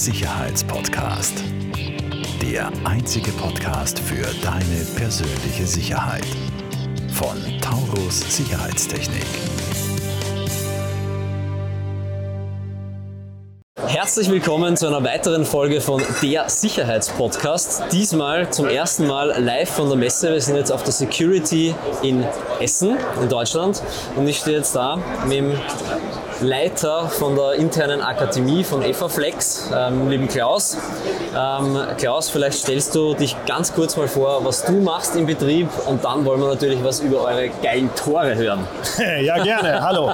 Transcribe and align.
Sicherheitspodcast. 0.00 1.44
Der 2.40 2.72
einzige 2.84 3.30
Podcast 3.32 3.98
für 3.98 4.24
deine 4.42 4.86
persönliche 4.96 5.66
Sicherheit. 5.66 6.24
Von 7.12 7.36
Taurus 7.60 8.20
Sicherheitstechnik. 8.34 9.26
Herzlich 13.76 14.30
willkommen 14.30 14.78
zu 14.78 14.86
einer 14.86 15.04
weiteren 15.04 15.44
Folge 15.44 15.82
von 15.82 16.02
der 16.22 16.48
Sicherheitspodcast. 16.48 17.82
Diesmal 17.92 18.50
zum 18.50 18.68
ersten 18.68 19.06
Mal 19.06 19.34
live 19.38 19.68
von 19.68 19.88
der 19.88 19.98
Messe. 19.98 20.32
Wir 20.32 20.40
sind 20.40 20.56
jetzt 20.56 20.72
auf 20.72 20.82
der 20.82 20.92
Security 20.92 21.74
in 22.02 22.24
Essen 22.58 22.96
in 23.20 23.28
Deutschland 23.28 23.82
und 24.16 24.26
ich 24.26 24.38
stehe 24.38 24.56
jetzt 24.56 24.74
da 24.74 24.96
mit 25.26 25.36
dem 25.36 25.52
Leiter 26.40 27.08
von 27.08 27.36
der 27.36 27.54
internen 27.54 28.00
Akademie 28.00 28.64
von 28.64 28.82
EFAFlex, 28.82 29.70
ähm, 29.76 30.08
lieben 30.08 30.26
Klaus. 30.26 30.76
Ähm, 31.36 31.78
Klaus, 31.98 32.30
vielleicht 32.30 32.58
stellst 32.58 32.94
du 32.94 33.14
dich 33.14 33.36
ganz 33.46 33.74
kurz 33.74 33.96
mal 33.96 34.08
vor, 34.08 34.44
was 34.44 34.64
du 34.64 34.72
machst 34.80 35.16
im 35.16 35.26
Betrieb 35.26 35.68
und 35.86 36.02
dann 36.04 36.24
wollen 36.24 36.40
wir 36.40 36.48
natürlich 36.48 36.82
was 36.82 37.00
über 37.00 37.22
eure 37.22 37.50
geilen 37.62 37.90
Tore 37.94 38.34
hören. 38.34 38.66
Ja, 39.22 39.42
gerne. 39.42 39.82
Hallo. 39.82 40.12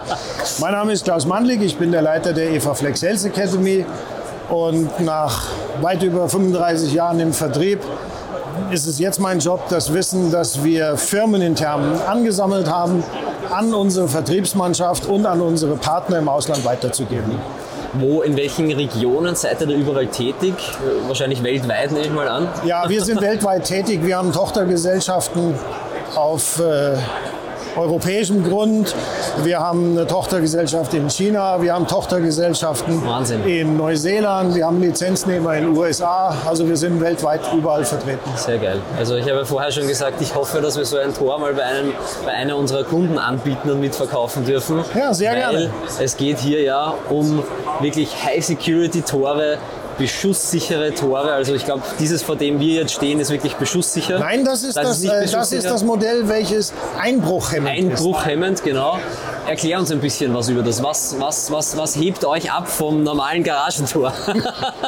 Mein 0.58 0.72
Name 0.72 0.92
ist 0.92 1.04
Klaus 1.04 1.26
Mandlik, 1.26 1.62
ich 1.62 1.76
bin 1.76 1.92
der 1.92 2.02
Leiter 2.02 2.32
der 2.32 2.50
EFAFlex 2.52 3.00
Sales 3.00 3.24
Academy 3.24 3.84
und 4.48 5.00
nach 5.00 5.44
weit 5.80 6.02
über 6.02 6.28
35 6.28 6.92
Jahren 6.92 7.20
im 7.20 7.32
Vertrieb 7.32 7.80
ist 8.70 8.86
es 8.86 8.98
jetzt 8.98 9.20
mein 9.20 9.38
Job, 9.38 9.68
das 9.68 9.92
Wissen, 9.92 10.30
das 10.30 10.62
wir 10.64 10.96
firmenintern 10.96 12.00
angesammelt 12.06 12.70
haben, 12.70 13.02
an 13.50 13.72
unsere 13.74 14.08
Vertriebsmannschaft 14.08 15.06
und 15.06 15.26
an 15.26 15.40
unsere 15.40 15.76
Partner 15.76 16.18
im 16.18 16.28
Ausland 16.28 16.64
weiterzugeben. 16.64 17.38
Wo, 17.94 18.22
in 18.22 18.36
welchen 18.36 18.70
Regionen 18.70 19.34
seid 19.34 19.60
ihr 19.60 19.68
da 19.68 19.72
überall 19.72 20.06
tätig? 20.08 20.54
Wahrscheinlich 21.06 21.42
weltweit, 21.42 21.92
nehme 21.92 22.04
ich 22.04 22.12
mal 22.12 22.28
an. 22.28 22.48
Ja, 22.64 22.88
wir 22.88 23.02
sind 23.02 23.20
weltweit 23.22 23.64
tätig. 23.64 24.00
Wir 24.04 24.18
haben 24.18 24.32
Tochtergesellschaften 24.32 25.54
auf 26.14 26.60
äh, 26.60 26.96
europäischem 27.76 28.44
Grund. 28.44 28.94
Wir 29.44 29.60
haben 29.60 29.92
eine 29.92 30.06
Tochtergesellschaft 30.06 30.94
in 30.94 31.10
China, 31.10 31.60
wir 31.60 31.74
haben 31.74 31.86
Tochtergesellschaften 31.86 33.04
Wahnsinn. 33.06 33.44
in 33.44 33.76
Neuseeland, 33.76 34.54
wir 34.54 34.66
haben 34.66 34.80
Lizenznehmer 34.80 35.56
in 35.56 35.64
den 35.64 35.76
USA. 35.76 36.34
Also 36.46 36.68
wir 36.68 36.76
sind 36.76 37.00
weltweit 37.00 37.40
überall 37.56 37.84
vertreten. 37.84 38.30
Sehr 38.36 38.58
geil. 38.58 38.80
Also 38.98 39.16
ich 39.16 39.28
habe 39.28 39.44
vorher 39.44 39.70
schon 39.70 39.86
gesagt, 39.86 40.20
ich 40.20 40.34
hoffe, 40.34 40.60
dass 40.60 40.76
wir 40.76 40.84
so 40.84 40.96
ein 40.96 41.14
Tor 41.14 41.38
mal 41.38 41.54
bei, 41.54 41.62
einem, 41.62 41.92
bei 42.24 42.32
einer 42.32 42.56
unserer 42.56 42.84
Kunden 42.84 43.18
anbieten 43.18 43.70
und 43.70 43.80
mitverkaufen 43.80 44.44
dürfen. 44.44 44.82
Ja, 44.94 45.12
sehr 45.12 45.32
weil 45.32 45.38
gerne. 45.38 45.70
Es 46.00 46.16
geht 46.16 46.38
hier 46.38 46.62
ja 46.62 46.94
um 47.10 47.42
wirklich 47.80 48.10
High-Security-Tore, 48.24 49.58
beschusssichere 49.98 50.94
Tore. 50.94 51.32
Also 51.32 51.54
ich 51.54 51.64
glaube, 51.64 51.82
dieses, 51.98 52.22
vor 52.22 52.36
dem 52.36 52.60
wir 52.60 52.74
jetzt 52.74 52.92
stehen, 52.92 53.20
ist 53.20 53.30
wirklich 53.30 53.54
beschusssicher. 53.54 54.18
Nein, 54.18 54.44
das 54.44 54.62
ist 54.62 54.76
das, 54.76 54.84
äh, 55.02 55.08
das, 55.08 55.24
ist 55.24 55.32
beschusssicher. 55.32 55.70
das 55.70 55.82
Modell, 55.84 56.28
welches 56.28 56.72
einbruchhemmend 57.00 57.92
ist. 57.92 58.00
Einbruchhemmend, 58.00 58.62
genau. 58.62 58.98
Erklär 59.46 59.78
uns 59.78 59.90
ein 59.90 60.00
bisschen 60.00 60.34
was 60.34 60.48
über 60.48 60.62
das. 60.62 60.82
Was, 60.82 61.16
was, 61.18 61.50
was, 61.50 61.76
was 61.76 61.96
hebt 61.96 62.24
euch 62.24 62.50
ab 62.50 62.68
vom 62.68 63.02
normalen 63.02 63.42
Garagentor? 63.42 64.12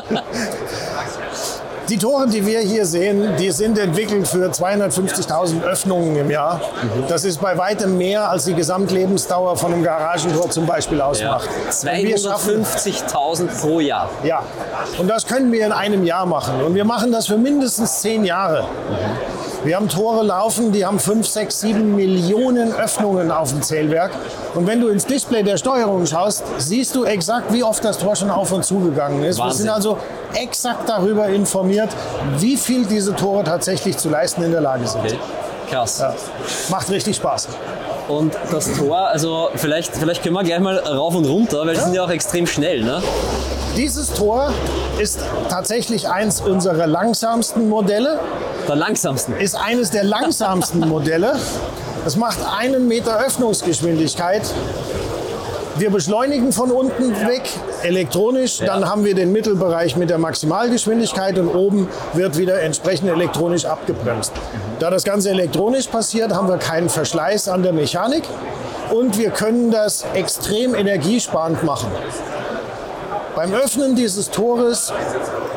Die 1.88 1.96
Tore, 1.96 2.26
die 2.28 2.44
wir 2.44 2.60
hier 2.60 2.84
sehen, 2.84 3.34
die 3.38 3.50
sind 3.50 3.78
entwickelt 3.78 4.28
für 4.28 4.50
250.000 4.50 5.62
Öffnungen 5.64 6.16
im 6.16 6.30
Jahr. 6.30 6.60
Das 7.08 7.24
ist 7.24 7.40
bei 7.40 7.56
weitem 7.56 7.96
mehr, 7.96 8.28
als 8.28 8.44
die 8.44 8.52
Gesamtlebensdauer 8.54 9.56
von 9.56 9.72
einem 9.72 9.82
Garagentor 9.82 10.50
zum 10.50 10.66
Beispiel 10.66 11.00
ausmacht. 11.00 11.48
Schaffen- 11.70 12.62
250.000 12.62 13.46
pro 13.60 13.80
Jahr. 13.80 14.10
Ja, 14.22 14.42
und 14.98 15.08
das 15.08 15.26
können 15.26 15.50
wir 15.50 15.64
in 15.64 15.72
einem 15.72 16.04
Jahr 16.04 16.26
machen. 16.26 16.62
Und 16.62 16.74
wir 16.74 16.84
machen 16.84 17.10
das 17.10 17.26
für 17.26 17.38
mindestens 17.38 18.00
zehn 18.02 18.24
Jahre. 18.24 18.64
Wir 19.64 19.74
haben 19.74 19.88
Tore 19.88 20.22
laufen, 20.22 20.70
die 20.70 20.86
haben 20.86 21.00
5, 21.00 21.26
6, 21.26 21.60
7 21.60 21.96
Millionen 21.96 22.72
Öffnungen 22.72 23.32
auf 23.32 23.50
dem 23.50 23.60
Zählwerk. 23.60 24.12
Und 24.54 24.66
wenn 24.66 24.80
du 24.80 24.88
ins 24.88 25.04
Display 25.04 25.42
der 25.42 25.56
Steuerung 25.56 26.06
schaust, 26.06 26.44
siehst 26.58 26.94
du 26.94 27.04
exakt, 27.04 27.52
wie 27.52 27.64
oft 27.64 27.84
das 27.84 27.98
Tor 27.98 28.14
schon 28.14 28.30
auf 28.30 28.52
und 28.52 28.64
zugegangen 28.64 29.22
ist. 29.24 29.38
Wir 29.38 29.44
Wahnsinn. 29.44 29.58
sind 29.64 29.70
also 29.70 29.98
exakt 30.34 30.88
darüber 30.88 31.26
informiert, 31.28 31.90
wie 32.38 32.56
viel 32.56 32.86
diese 32.86 33.16
Tore 33.16 33.42
tatsächlich 33.42 33.96
zu 33.96 34.08
leisten 34.08 34.42
in 34.44 34.52
der 34.52 34.60
Lage 34.60 34.86
sind. 34.86 35.04
Okay. 35.04 35.18
Krass. 35.68 35.98
Ja. 35.98 36.14
Macht 36.70 36.88
richtig 36.90 37.16
Spaß. 37.16 37.48
Und 38.08 38.34
das 38.50 38.72
Tor, 38.72 39.08
also 39.08 39.50
vielleicht, 39.56 39.94
vielleicht 39.94 40.22
können 40.22 40.34
wir 40.34 40.44
gleich 40.44 40.60
mal 40.60 40.78
rauf 40.78 41.14
und 41.14 41.26
runter, 41.26 41.66
weil 41.66 41.74
die 41.74 41.80
sind 41.80 41.94
ja 41.94 42.04
auch 42.04 42.10
extrem 42.10 42.46
schnell. 42.46 42.82
Ne? 42.82 43.02
Dieses 43.78 44.12
Tor 44.12 44.52
ist 44.98 45.20
tatsächlich 45.48 46.08
eins 46.08 46.40
unserer 46.40 46.88
langsamsten 46.88 47.68
Modelle. 47.68 48.18
Der 48.66 48.74
langsamsten. 48.74 49.36
ist 49.36 49.54
eines 49.54 49.92
der 49.92 50.02
langsamsten 50.02 50.80
Modelle. 50.88 51.36
Es 52.04 52.16
macht 52.16 52.38
einen 52.58 52.88
Meter 52.88 53.24
Öffnungsgeschwindigkeit. 53.24 54.42
Wir 55.76 55.90
beschleunigen 55.90 56.50
von 56.50 56.72
unten 56.72 57.12
weg 57.28 57.42
elektronisch, 57.84 58.58
dann 58.58 58.90
haben 58.90 59.04
wir 59.04 59.14
den 59.14 59.30
Mittelbereich 59.30 59.94
mit 59.94 60.10
der 60.10 60.18
Maximalgeschwindigkeit 60.18 61.38
und 61.38 61.46
oben 61.46 61.88
wird 62.14 62.36
wieder 62.36 62.60
entsprechend 62.60 63.08
elektronisch 63.08 63.64
abgebremst. 63.64 64.32
Da 64.80 64.90
das 64.90 65.04
Ganze 65.04 65.30
elektronisch 65.30 65.86
passiert, 65.86 66.34
haben 66.34 66.48
wir 66.48 66.58
keinen 66.58 66.88
Verschleiß 66.88 67.46
an 67.46 67.62
der 67.62 67.72
Mechanik 67.72 68.24
und 68.90 69.16
wir 69.18 69.30
können 69.30 69.70
das 69.70 70.04
extrem 70.14 70.74
energiesparend 70.74 71.62
machen. 71.62 71.92
Beim 73.38 73.54
Öffnen 73.54 73.94
dieses 73.94 74.30
Tores 74.32 74.92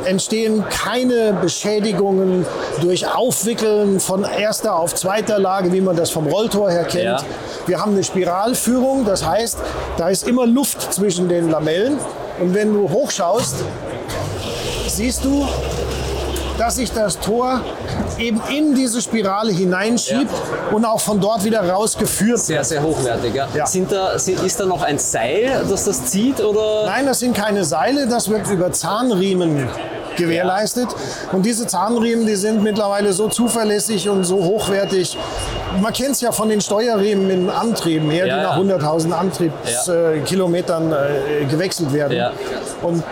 entstehen 0.06 0.64
keine 0.70 1.34
Beschädigungen 1.34 2.46
durch 2.80 3.08
Aufwickeln 3.12 4.00
von 4.00 4.24
erster 4.24 4.76
auf 4.76 4.94
zweiter 4.94 5.40
Lage, 5.40 5.74
wie 5.74 5.82
man 5.82 5.96
das 5.96 6.12
vom 6.12 6.28
Rolltor 6.28 6.70
her 6.70 6.84
kennt. 6.84 7.04
Ja. 7.06 7.24
Wir 7.66 7.82
haben 7.82 7.94
eine 7.94 8.04
Spiralführung, 8.04 9.04
das 9.04 9.26
heißt, 9.26 9.58
da 9.98 10.10
ist 10.10 10.28
immer 10.28 10.46
Luft 10.46 10.94
zwischen 10.94 11.28
den 11.28 11.50
Lamellen. 11.50 11.98
Und 12.40 12.54
wenn 12.54 12.72
du 12.72 12.88
hochschaust, 12.88 13.56
siehst 14.86 15.26
du, 15.26 15.48
dass 16.58 16.76
sich 16.76 16.92
das 16.92 17.20
Tor 17.20 17.62
eben 18.18 18.42
in 18.50 18.76
diese 18.76 19.02
Spirale 19.02 19.52
hineinschiebt 19.52 20.32
und 20.72 20.86
auch 20.86 21.00
von 21.00 21.20
dort 21.20 21.44
wieder 21.44 21.68
rausgeführt 21.68 22.40
Sehr, 22.40 22.64
sehr 22.64 22.84
hochwertig. 22.84 23.34
Ja. 23.34 23.48
Ja. 23.54 23.66
Sind 23.66 23.92
da, 23.92 24.18
sind, 24.20 24.42
ist 24.44 24.60
da 24.60 24.66
noch 24.66 24.82
ein 24.82 25.00
Seil, 25.00 25.66
das 25.70 25.86
das 25.86 26.06
zieht? 26.06 26.40
Oder? 26.42 26.86
Nein, 26.86 27.06
das 27.06 27.20
sind 27.20 27.36
keine 27.36 27.64
Seile, 27.64 28.08
das 28.08 28.30
wird 28.30 28.48
über 28.50 28.72
Zahnriemen 28.72 29.68
gewährleistet. 30.18 30.90
Und 31.32 31.46
diese 31.46 31.68
Zahnriemen, 31.68 32.26
die 32.28 32.36
sind 32.36 32.62
mittlerweile 32.62 33.14
so 33.14 33.28
zuverlässig 33.28 34.10
und 34.10 34.24
so 34.24 34.44
hochwertig. 34.44 35.18
Man 35.82 35.94
kennt 35.94 36.12
es 36.12 36.22
ja 36.22 36.32
von 36.32 36.50
den 36.50 36.62
Steuerriemen 36.62 37.30
in 37.30 37.50
Antrieben 37.50 38.10
her, 38.10 38.28
Ja, 38.28 38.38
die 38.38 38.64
nach 38.64 38.82
ja. 38.82 38.94
100.000 38.94 39.12
Antriebskilometern 39.12 40.92
äh, 40.92 41.46
gewechselt 41.46 41.94
werden. 41.94 42.18
Ja. 42.18 42.34
Und 42.82 43.04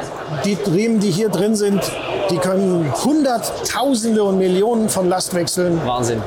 die 0.45 0.57
Riemen, 0.69 1.00
die 1.00 1.11
hier 1.11 1.29
drin 1.29 1.56
sind, 1.56 1.81
die 2.29 2.38
können 2.38 2.91
Hunderttausende 3.03 4.23
und 4.23 4.38
Millionen 4.38 4.90
von 4.90 5.09
Lastwechseln 5.09 5.79
Wahnsinn. 5.85 6.22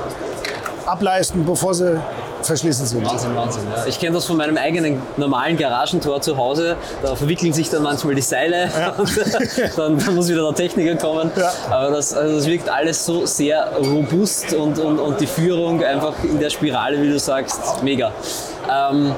ableisten, 0.87 1.45
bevor 1.45 1.75
sie 1.75 2.01
verschlissen 2.43 2.87
sind. 2.87 3.07
Wahnsinn, 3.07 3.35
Wahnsinn. 3.37 3.63
Ja. 3.75 3.87
Ich 3.87 3.99
kenne 3.99 4.15
das 4.15 4.25
von 4.25 4.37
meinem 4.37 4.57
eigenen 4.57 5.01
normalen 5.17 5.57
Garagentor 5.57 6.21
zu 6.21 6.37
Hause. 6.37 6.77
Da 7.03 7.15
verwickeln 7.15 7.53
sich 7.53 7.71
dann 7.71 7.83
manchmal 7.83 8.15
die 8.15 8.23
Seile 8.23 8.69
und 8.99 9.11
dann, 9.77 9.99
dann 9.99 10.15
muss 10.15 10.29
wieder 10.29 10.43
der 10.43 10.55
Techniker 10.55 10.97
kommen. 10.97 11.31
Ja. 11.37 11.53
Aber 11.71 11.91
das, 11.91 12.13
also 12.15 12.37
das 12.37 12.47
wirkt 12.47 12.69
alles 12.69 13.05
so 13.05 13.27
sehr 13.27 13.73
robust 13.79 14.55
und, 14.55 14.79
und, 14.79 14.99
und 14.99 15.21
die 15.21 15.27
Führung 15.27 15.85
einfach 15.85 16.15
in 16.25 16.39
der 16.41 16.51
Spirale, 16.51 17.01
wie 17.01 17.09
du 17.09 17.19
sagst, 17.19 17.83
mega. 17.83 18.13
Ähm, 18.71 19.15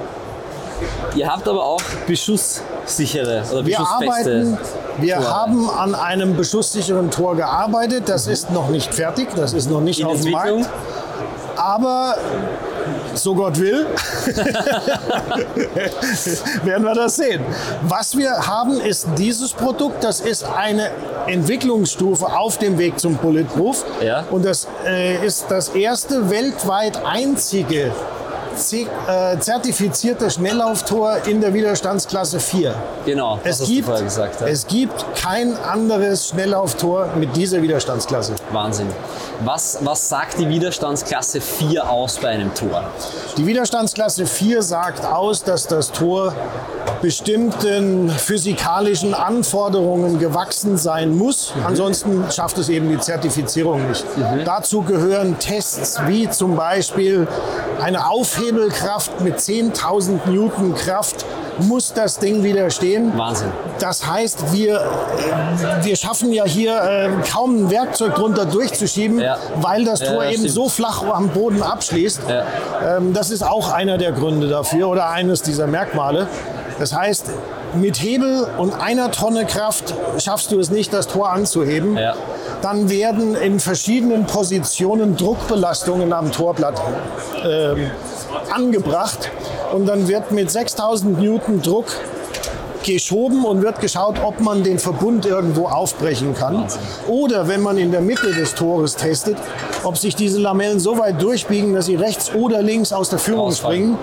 ihr 1.15 1.27
habt 1.27 1.49
aber 1.49 1.65
auch 1.65 1.83
beschusssichere 2.07 3.43
oder 3.53 3.65
Wir 3.65 3.79
beschussfeste 3.79 4.31
arbeiten, 4.31 4.59
wir 4.99 5.17
Tore. 5.17 5.29
haben 5.29 5.71
an 5.71 5.95
einem 5.95 6.37
beschusssicheren 6.37 7.11
Tor 7.11 7.37
gearbeitet. 7.37 8.09
Das 8.09 8.27
ist 8.27 8.51
noch 8.51 8.69
nicht 8.69 8.95
fertig, 8.95 9.29
das 9.35 9.53
ist 9.53 9.71
noch 9.71 9.81
nicht 9.81 10.01
in 10.01 10.07
auf 10.07 10.21
dem. 10.21 10.33
Markt. 10.33 10.69
Aber 11.57 12.17
so 13.15 13.35
Gott 13.35 13.59
will, 13.59 13.87
werden 16.65 16.85
wir 16.85 16.95
das 16.95 17.17
sehen. 17.17 17.43
Was 17.89 18.17
wir 18.17 18.47
haben, 18.47 18.81
ist 18.81 19.07
dieses 19.17 19.53
Produkt. 19.53 20.05
Das 20.05 20.21
ist 20.21 20.45
eine 20.45 20.91
Entwicklungsstufe 21.27 22.27
auf 22.27 22.59
dem 22.59 22.79
Weg 22.79 22.99
zum 22.99 23.17
Bulletproof. 23.17 23.85
Ja. 24.03 24.25
Und 24.31 24.45
das 24.45 24.67
äh, 24.87 25.25
ist 25.25 25.47
das 25.49 25.71
erste 25.71 26.31
weltweit 26.31 27.05
einzige 27.05 27.93
zertifizierte 29.41 30.31
Schnelllauftor 30.31 31.19
in 31.27 31.41
der 31.41 31.53
Widerstandsklasse 31.55 32.41
4. 32.41 32.75
Genau, 33.05 33.39
das 33.43 33.57
Es 33.57 33.61
hast 33.63 33.69
gibt, 33.69 33.99
gesagt. 33.99 34.41
Ja. 34.41 34.47
es 34.47 34.67
gibt 34.67 35.05
kein 35.17 35.57
anderes 35.57 36.29
Schnelllauftor 36.29 37.09
mit 37.17 37.35
dieser 37.37 37.63
Widerstandsklasse. 37.63 38.35
Wahnsinn. 38.53 38.89
Was, 39.45 39.79
was 39.81 40.09
sagt 40.09 40.39
die 40.39 40.49
Widerstandsklasse 40.49 41.41
4 41.41 41.89
aus 41.91 42.19
bei 42.19 42.29
einem 42.29 42.55
Tor? 42.55 42.85
Die 43.37 43.47
Widerstandsklasse 43.47 44.27
4 44.27 44.63
sagt 44.63 45.05
aus, 45.05 45.43
dass 45.43 45.67
das 45.67 45.91
Tor 45.91 46.35
bestimmten 47.03 48.09
physikalischen 48.09 49.13
Anforderungen 49.13 50.19
gewachsen 50.19 50.79
sein 50.79 51.17
muss. 51.17 51.53
Ansonsten 51.67 52.25
schafft 52.31 52.57
es 52.59 52.69
eben 52.69 52.89
die 52.89 52.99
Zertifizierung 52.99 53.87
nicht. 53.89 54.05
Dazu 54.45 54.83
gehören 54.83 55.39
Tests 55.39 55.99
wie 56.07 56.31
zum 56.31 56.57
Beispiel 56.57 57.27
eine 57.83 58.09
Aufhebelkraft 58.49 59.21
mit 59.23 59.39
10.000 59.39 60.29
Newton 60.29 60.75
Kraft 60.75 61.25
muss 61.61 61.93
das 61.95 62.19
Ding 62.19 62.43
widerstehen. 62.45 63.13
Wahnsinn. 63.17 63.49
Das 63.79 64.07
heißt, 64.07 64.53
wir, 64.53 64.77
äh, 64.77 65.85
wir 65.85 65.97
schaffen 65.97 66.33
ja 66.33 66.45
hier 66.45 66.77
äh, 66.83 67.09
kaum 67.31 67.57
ein 67.65 67.71
Werkzeug 67.71 68.15
drunter 68.17 68.45
durchzuschieben, 68.45 69.19
Ja. 69.21 69.37
weil 69.61 69.85
das 69.85 70.01
Ja, 70.01 70.13
Tor 70.13 70.25
ja, 70.25 70.31
eben 70.31 70.39
stimmt. 70.41 70.55
so 70.55 70.69
flach 70.69 71.03
am 71.05 71.29
Boden 71.31 71.63
abschließt. 71.63 72.21
Ähm, 72.87 73.13
das 73.15 73.31
ist 73.31 73.43
auch 73.43 73.73
einer 73.73 73.97
der 73.99 74.13
Gründe 74.13 74.49
dafür 74.49 74.89
oder 74.89 75.09
eines 75.09 75.41
dieser 75.43 75.67
Merkmale. 75.67 76.27
Das 76.79 76.95
heißt, 76.95 77.31
mit 77.77 78.01
Hebel 78.01 78.47
und 78.59 78.73
einer 78.75 79.11
Tonne 79.11 79.45
Kraft 79.47 79.95
schaffst 80.19 80.53
du 80.53 80.61
es 80.61 80.71
nicht, 80.71 80.93
das 80.93 81.07
Tor 81.07 81.31
anzuheben. 81.31 81.97
Ja. 81.97 82.15
Dann 82.63 82.89
werden 82.89 83.35
in 83.35 83.61
verschiedenen 83.61 84.27
Positionen 84.27 85.17
Druckbelastungen 85.17 86.13
am 86.13 86.33
Torblatt 86.33 86.81
ähm, 87.45 87.91
angebracht 88.51 89.31
und 89.73 89.87
dann 89.87 90.09
wird 90.09 90.33
mit 90.33 90.51
6000 90.51 91.21
Newton 91.21 91.63
Druck 91.63 91.87
geschoben 92.85 93.45
und 93.45 93.63
wird 93.63 93.81
geschaut, 93.81 94.23
ob 94.23 94.41
man 94.41 94.63
den 94.63 94.79
Verbund 94.79 95.27
irgendwo 95.27 95.67
aufbrechen 95.67 96.35
kann. 96.35 96.67
Oder 97.09 97.49
wenn 97.49 97.63
man 97.63 97.79
in 97.79 97.91
der 97.91 98.01
Mitte 98.01 98.33
des 98.33 98.55
Tores 98.55 98.97
testet, 98.97 99.37
ob 99.83 99.97
sich 99.99 100.15
diese 100.15 100.39
Lamellen 100.39 100.79
so 100.79 100.99
weit 100.99 101.21
durchbiegen, 101.21 101.75
dass 101.75 101.87
sie 101.87 101.97
rechts 101.97 102.33
oder 102.35 102.63
links 102.63 102.93
aus 102.93 103.09
der 103.09 103.19
Führung 103.19 103.53
springen. 103.53 103.99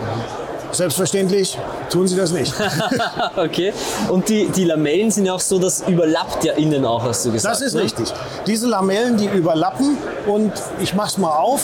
Selbstverständlich 0.71 1.57
tun 1.89 2.07
sie 2.07 2.15
das 2.15 2.31
nicht. 2.31 2.53
okay. 3.35 3.73
Und 4.09 4.29
die, 4.29 4.47
die 4.47 4.63
Lamellen 4.65 5.11
sind 5.11 5.25
ja 5.25 5.33
auch 5.33 5.39
so, 5.39 5.59
das 5.59 5.83
überlappt 5.87 6.43
ja 6.43 6.53
innen 6.53 6.85
auch, 6.85 7.03
hast 7.03 7.25
du 7.25 7.31
gesagt. 7.31 7.55
Das 7.55 7.61
ist 7.61 7.73
ne? 7.73 7.81
richtig. 7.81 8.13
Diese 8.47 8.67
Lamellen, 8.67 9.17
die 9.17 9.25
überlappen 9.25 9.97
und 10.27 10.53
ich 10.79 10.93
mach's 10.93 11.17
mal 11.17 11.35
auf. 11.35 11.63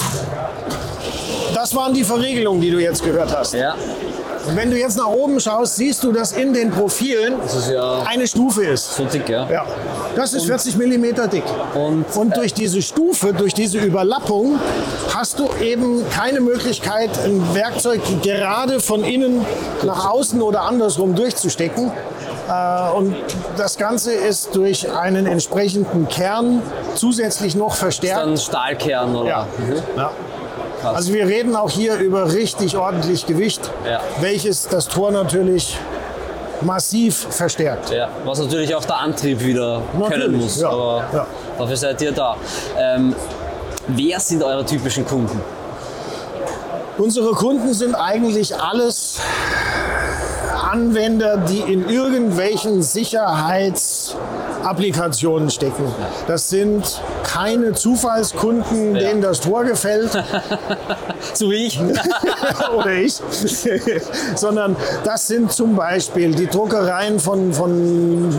Das 1.53 1.73
waren 1.73 1.93
die 1.93 2.03
Verriegelungen, 2.03 2.61
die 2.61 2.71
du 2.71 2.79
jetzt 2.79 3.03
gehört 3.03 3.35
hast. 3.35 3.53
Ja, 3.53 3.75
Und 4.47 4.55
wenn 4.55 4.71
du 4.71 4.77
jetzt 4.77 4.97
nach 4.97 5.07
oben 5.07 5.39
schaust, 5.39 5.75
siehst 5.75 6.03
du, 6.03 6.11
dass 6.11 6.31
in 6.31 6.53
den 6.53 6.71
Profilen 6.71 7.35
das 7.41 7.55
ist 7.55 7.69
ja 7.69 8.03
eine 8.03 8.27
Stufe 8.27 8.63
ist. 8.63 8.95
so 8.95 9.03
dick, 9.05 9.27
ja. 9.29 9.49
Ja, 9.49 9.65
das 10.15 10.33
ist 10.33 10.45
40 10.45 10.77
mm 10.77 11.03
dick. 11.31 11.43
Und, 11.75 12.05
Und 12.15 12.35
durch 12.37 12.53
diese 12.53 12.81
Stufe, 12.81 13.33
durch 13.33 13.53
diese 13.53 13.77
Überlappung, 13.79 14.59
hast 15.13 15.39
du 15.39 15.49
eben 15.61 16.07
keine 16.09 16.39
Möglichkeit, 16.39 17.09
ein 17.25 17.43
Werkzeug 17.53 18.01
gerade 18.21 18.79
von 18.79 19.03
innen 19.03 19.45
nach 19.83 20.09
außen 20.09 20.41
oder 20.41 20.61
andersrum 20.61 21.15
durchzustecken. 21.15 21.91
Äh, 22.49 22.91
Und 22.97 23.15
das 23.57 23.77
Ganze 23.77 24.13
ist 24.13 24.55
durch 24.55 24.89
einen 24.89 25.25
entsprechenden 25.25 26.07
Kern 26.07 26.61
zusätzlich 26.95 27.55
noch 27.55 27.75
verstärkt. 27.75 28.21
Dann 28.21 28.37
Stahlkern 28.37 29.15
oder? 29.15 29.29
Ja. 29.29 29.47
Mhm. 29.57 29.75
Ja. 29.97 30.11
Krass. 30.81 30.95
Also 30.95 31.13
wir 31.13 31.25
reden 31.27 31.55
auch 31.55 31.69
hier 31.69 31.95
über 31.95 32.31
richtig 32.33 32.77
ordentlich 32.77 33.25
Gewicht, 33.25 33.69
Ja. 33.85 33.99
welches 34.21 34.67
das 34.67 34.87
Tor 34.87 35.11
natürlich 35.11 35.77
massiv 36.61 37.27
verstärkt. 37.29 37.91
Ja, 37.91 38.09
was 38.25 38.39
natürlich 38.39 38.73
auch 38.75 38.85
der 38.85 38.97
Antrieb 38.99 39.39
wieder 39.43 39.81
können 39.93 40.09
Natürlich, 40.09 40.41
muss. 40.41 40.61
ja, 40.61 40.69
Aber 40.69 41.03
ja. 41.13 41.27
dafür 41.57 41.77
seid 41.77 42.01
ihr 42.01 42.11
da. 42.11 42.35
Ähm, 42.77 43.15
wer 43.87 44.19
sind 44.19 44.43
eure 44.43 44.65
typischen 44.65 45.05
Kunden? 45.05 45.39
Unsere 46.97 47.31
Kunden 47.33 47.73
sind 47.75 47.93
eigentlich 47.93 48.55
alles 48.59 49.19
Anwender, 50.67 51.37
die 51.37 51.59
in 51.59 51.87
irgendwelchen 51.89 52.81
Sicherheitsapplikationen 52.81 55.49
stecken. 55.49 55.85
Das 56.27 56.49
sind 56.49 57.01
keine 57.23 57.71
Zufallskunden, 57.73 58.95
denen 58.95 59.21
das 59.21 59.39
Tor 59.41 59.63
gefällt 59.63 60.11
So 61.33 61.49
wie 61.51 61.67
ich. 61.67 61.79
oder 62.75 62.93
ich, 62.93 63.15
sondern 64.35 64.75
das 65.03 65.27
sind 65.27 65.51
zum 65.51 65.75
Beispiel 65.75 66.33
die 66.33 66.47
Druckereien 66.47 67.19
von, 67.19 67.53
von 67.53 68.33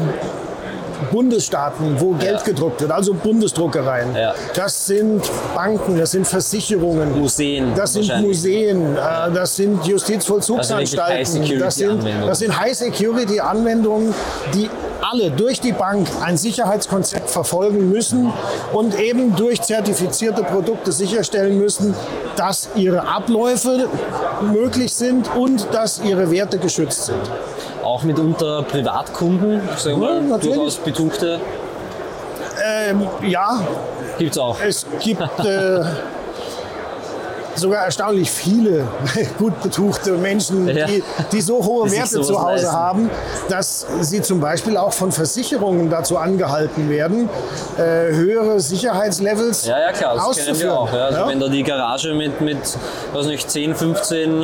Bundesstaaten, 1.10 2.00
wo 2.00 2.12
Geld 2.12 2.44
gedruckt 2.44 2.80
wird, 2.80 2.90
also 2.90 3.14
Bundesdruckereien. 3.14 4.14
Ja. 4.14 4.34
Das 4.54 4.86
sind 4.86 5.22
Banken, 5.54 5.98
das 5.98 6.12
sind 6.12 6.26
Versicherungen. 6.26 7.18
Museen 7.18 7.74
Das 7.74 7.92
sind. 7.92 8.08
Museen, 8.20 8.96
äh, 8.96 8.98
das 9.32 9.56
sind 9.56 9.84
Justizvollzugsanstalten, 9.86 11.58
das 11.58 11.76
sind, 11.76 12.00
das 12.26 12.38
sind 12.38 12.58
High-Security-Anwendungen, 12.58 14.14
die 14.54 14.68
alle 15.00 15.30
durch 15.30 15.60
die 15.60 15.72
Bank 15.72 16.08
ein 16.22 16.36
Sicherheitskonzept 16.36 17.30
verfolgen 17.30 17.90
müssen 17.90 18.32
und 18.72 18.98
eben 18.98 19.34
durch 19.36 19.62
zertifizierte 19.62 20.42
Produkte 20.42 20.92
sicherstellen 20.92 21.58
müssen, 21.58 21.94
dass 22.36 22.68
ihre 22.74 23.06
Abläufe 23.06 23.88
möglich 24.52 24.94
sind 24.94 25.34
und 25.36 25.66
dass 25.72 26.00
ihre 26.04 26.30
Werte 26.30 26.58
geschützt 26.58 27.06
sind. 27.06 27.20
Auch 27.88 28.02
mitunter 28.02 28.62
Privatkunden, 28.64 29.62
ich 29.74 29.78
sag 29.80 29.92
Ja, 29.92 29.98
mal, 29.98 30.20
natürlich. 30.20 30.54
durchaus 30.56 30.76
betuchte, 30.76 31.40
Ähm, 32.90 33.06
ja, 33.26 33.60
gibt 34.18 34.32
es 34.32 34.38
auch. 34.38 34.60
Es 34.60 34.84
gibt 35.00 35.22
äh, 35.44 35.80
sogar 37.58 37.84
erstaunlich 37.84 38.30
viele 38.30 38.86
gut 39.38 39.60
betuchte 39.62 40.12
Menschen, 40.12 40.68
Ja. 40.68 40.86
die, 40.86 41.02
die 41.32 41.40
so 41.40 41.62
hohe 41.64 41.88
Die 41.88 41.96
Werte 41.96 42.20
zu 42.22 42.40
Hause 42.40 42.62
leisten. 42.64 42.72
haben, 42.72 43.10
dass 43.48 43.86
sie 44.00 44.22
zum 44.22 44.40
Beispiel 44.40 44.76
auch 44.76 44.92
von 44.92 45.12
Versicherungen 45.12 45.90
dazu 45.90 46.16
angehalten 46.18 46.88
werden, 46.88 47.28
äh, 47.76 47.82
höhere 48.12 48.60
Sicherheitslevels 48.60 49.66
Ja, 49.66 49.78
ja, 49.80 49.92
klar, 49.92 50.14
das 50.16 50.36
kennen 50.44 50.58
wir 50.58 50.72
auch. 50.78 50.92
Ja. 50.92 51.04
Also 51.06 51.18
Ja? 51.18 51.28
Wenn 51.28 51.40
da 51.40 51.48
die 51.48 51.62
Garage 51.62 52.14
mit, 52.14 52.40
mit 52.40 52.58
weiß 53.12 53.26
nicht, 53.26 53.50
10, 53.50 53.74
15 53.74 54.42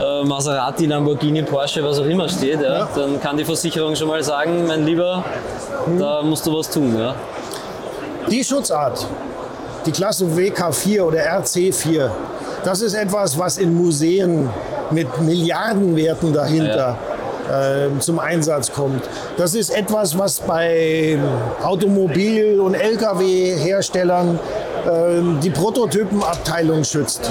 äh, 0.00 0.24
Maserati, 0.24 0.86
Lamborghini, 0.86 1.42
Porsche, 1.42 1.82
was 1.84 1.98
auch 1.98 2.04
immer 2.06 2.28
steht, 2.28 2.60
ja, 2.60 2.88
dann 2.94 3.20
kann 3.20 3.36
die 3.36 3.44
Versicherung 3.44 3.94
schon 3.96 4.08
mal 4.08 4.22
sagen, 4.22 4.66
mein 4.66 4.84
Lieber, 4.86 5.24
da 5.98 6.22
musst 6.22 6.46
du 6.46 6.56
was 6.56 6.70
tun. 6.70 6.96
Ja. 6.98 7.14
Die 8.30 8.42
Schutzart, 8.42 9.06
die 9.84 9.92
Klasse 9.92 10.24
WK4 10.24 11.02
oder 11.02 11.18
RC4, 11.40 12.08
das 12.64 12.80
ist 12.80 12.94
etwas, 12.94 13.38
was 13.38 13.58
in 13.58 13.74
Museen 13.74 14.48
mit 14.90 15.20
Milliardenwerten 15.20 16.32
dahinter 16.32 16.96
äh, 17.50 17.98
zum 18.00 18.18
Einsatz 18.18 18.72
kommt. 18.72 19.02
Das 19.36 19.54
ist 19.54 19.70
etwas, 19.70 20.18
was 20.18 20.40
bei 20.40 21.18
Automobil- 21.62 22.60
und 22.60 22.74
Lkw-Herstellern 22.74 24.38
äh, 24.86 25.40
die 25.42 25.50
Prototypenabteilung 25.50 26.84
schützt. 26.84 27.30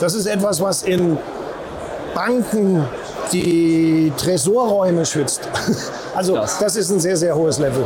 Das 0.00 0.14
ist 0.14 0.26
etwas, 0.26 0.60
was 0.60 0.82
in 0.82 1.18
Banken 2.14 2.84
die 3.42 4.12
Tresorräume 4.16 5.04
schützt. 5.06 5.48
Also 6.14 6.34
Krass. 6.34 6.58
das 6.60 6.76
ist 6.76 6.92
ein 6.92 7.00
sehr, 7.00 7.16
sehr 7.16 7.34
hohes 7.34 7.58
Level. 7.58 7.84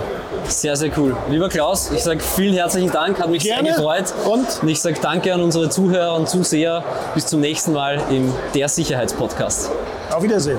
Sehr, 0.49 0.77
sehr 0.77 0.91
cool. 0.99 1.17
Lieber 1.31 1.49
Klaus, 1.49 1.91
ich 1.91 2.03
sage 2.03 2.21
vielen 2.21 2.53
herzlichen 2.53 2.93
Dank, 2.93 3.19
hat 3.19 3.31
mich 3.31 3.43
Gerne. 3.43 3.69
sehr 3.69 3.77
gefreut. 3.77 4.13
Und? 4.27 4.47
ich 4.69 4.83
sage 4.83 4.97
danke 5.01 5.33
an 5.33 5.41
unsere 5.41 5.71
Zuhörer 5.71 6.15
und 6.15 6.29
Zuseher. 6.29 6.85
Bis 7.15 7.25
zum 7.25 7.41
nächsten 7.41 7.73
Mal 7.73 7.99
im 8.11 8.31
Der 8.55 8.69
Sicherheitspodcast. 8.69 9.71
Auf 10.11 10.23
Wiedersehen. 10.23 10.59